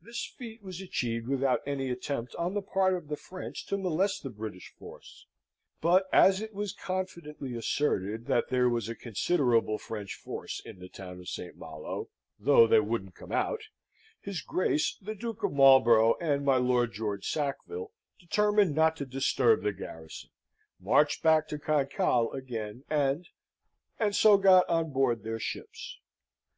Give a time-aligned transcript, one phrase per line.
[0.00, 4.22] This feat was achieved without any attempt on the part of the French to molest
[4.22, 5.26] the British force:
[5.82, 10.88] but, as it was confidently asserted that there was a considerable French force in the
[10.88, 11.54] town of St.
[11.54, 12.08] Malo,
[12.38, 13.60] though they wouldn't come out,
[14.18, 19.60] his Grace the Duke of Marlborough and my Lord George Sackville determined not to disturb
[19.62, 20.30] the garrison,
[20.80, 23.28] marched back to Cancale again, and
[23.98, 25.98] and so got on board their ships.